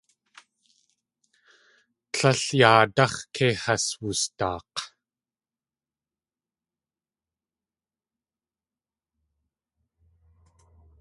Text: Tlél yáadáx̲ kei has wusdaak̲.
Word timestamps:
Tlél 2.11 2.41
yáadáx̲ 2.59 3.15
kei 3.35 3.53
has 3.63 3.85
wusdaak̲. 4.01 4.77